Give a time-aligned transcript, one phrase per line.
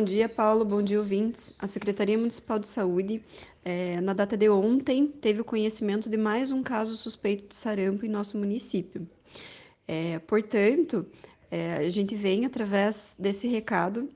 [0.00, 0.64] Bom dia, Paulo.
[0.64, 1.52] Bom dia, ouvintes.
[1.58, 3.22] A Secretaria Municipal de Saúde,
[3.62, 8.06] é, na data de ontem, teve o conhecimento de mais um caso suspeito de sarampo
[8.06, 9.06] em nosso município.
[9.86, 11.04] É, portanto,
[11.50, 14.08] é, a gente vem, através desse recado,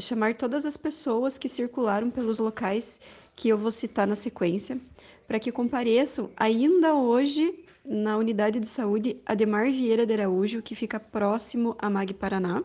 [0.00, 3.00] chamar todas as pessoas que circularam pelos locais
[3.36, 4.80] que eu vou citar na sequência,
[5.28, 10.98] para que compareçam ainda hoje na unidade de saúde Ademar Vieira de Araújo, que fica
[10.98, 12.64] próximo à MAG Paraná.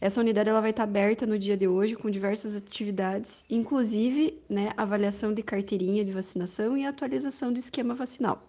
[0.00, 4.72] Essa unidade ela vai estar aberta no dia de hoje com diversas atividades, inclusive né,
[4.76, 8.48] avaliação de carteirinha de vacinação e atualização do esquema vacinal.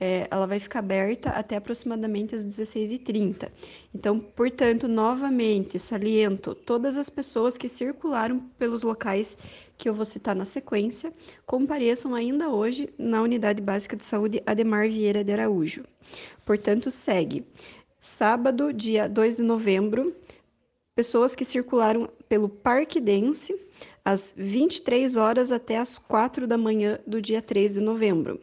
[0.00, 3.50] É, ela vai ficar aberta até aproximadamente às 16h30.
[3.92, 9.36] Então, portanto, novamente, saliento todas as pessoas que circularam pelos locais
[9.76, 11.12] que eu vou citar na sequência,
[11.44, 15.82] compareçam ainda hoje na Unidade Básica de Saúde Ademar Vieira de Araújo.
[16.46, 17.44] Portanto, segue.
[17.98, 20.14] Sábado, dia 2 de novembro,
[20.98, 23.56] pessoas que circularam pelo Parque Dense
[24.04, 28.40] às 23 horas até às 4 da manhã do dia 3 de novembro.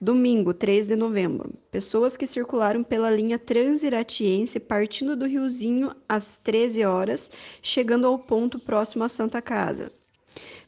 [0.00, 1.52] Domingo, 3 de novembro.
[1.72, 8.60] Pessoas que circularam pela linha Transiratiense partindo do Riozinho às 13 horas, chegando ao ponto
[8.60, 9.90] próximo à Santa Casa.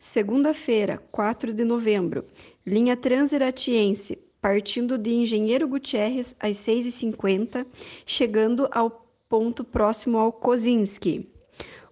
[0.01, 2.25] Segunda-feira, 4 de novembro.
[2.67, 7.65] Linha Transiratiense partindo de Engenheiro Gutierrez às 6h50,
[8.05, 11.33] chegando ao ponto próximo ao Kozinski.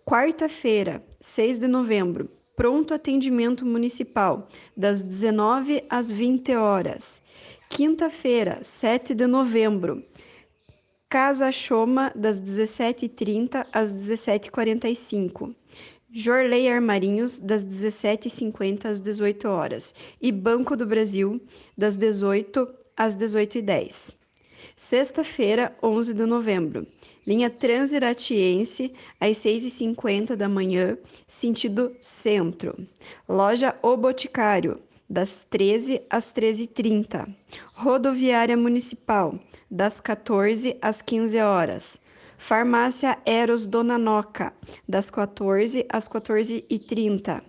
[0.05, 7.23] Quarta-feira, 6 de novembro, pronto atendimento municipal, das 19 às 20 horas.
[7.71, 10.05] Quinta-feira, 7 de novembro,
[11.09, 15.55] Casa Choma, das 17h30 às 17h45.
[16.11, 19.95] Jorley Armarinhos, das 17h50 às 18 horas.
[20.21, 21.41] E Banco do Brasil,
[21.77, 22.67] das 18
[22.97, 24.18] às 18h10.
[24.79, 26.87] Sexta-feira, 11 de novembro.
[27.27, 32.77] Linha Transiratiense, às 6h50 da manhã, sentido centro.
[33.29, 37.29] Loja O Boticário, das 13 às 13h30.
[37.75, 39.35] Rodoviária Municipal,
[39.69, 41.99] das 14 às 15 horas.
[42.39, 44.53] Farmácia Eros Dona Noca,
[44.89, 47.43] das 14 às 14h30.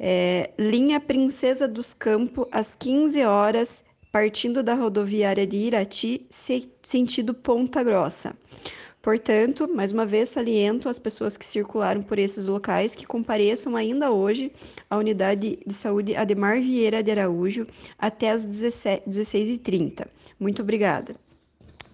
[0.00, 6.26] É, linha Princesa dos Campos, às 15 horas partindo da rodoviária de Irati,
[6.82, 8.36] sentido Ponta Grossa.
[9.00, 14.12] Portanto, mais uma vez saliento as pessoas que circularam por esses locais que compareçam ainda
[14.12, 14.52] hoje
[14.88, 17.66] à unidade de saúde Ademar Vieira de Araújo
[17.98, 20.06] até às 16h30.
[20.38, 21.16] Muito obrigada.